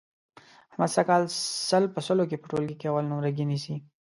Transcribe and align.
احمد 0.71 0.89
سږ 0.95 1.05
کال 1.09 1.23
سل 1.69 1.83
په 1.93 1.99
سلو 2.07 2.23
کې 2.29 2.37
په 2.41 2.47
ټولګي 2.51 2.75
کې 2.79 2.87
اول 2.89 3.05
نمرګي 3.11 3.45
نیسي. 3.51 3.75